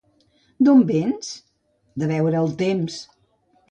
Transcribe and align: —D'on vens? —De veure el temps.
—D'on 0.67 0.81
vens? 0.93 1.29
—De 1.97 2.13
veure 2.15 2.43
el 2.45 2.53
temps. 2.67 3.03